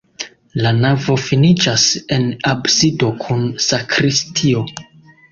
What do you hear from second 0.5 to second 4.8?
La navo finiĝas en absido kun sakristio.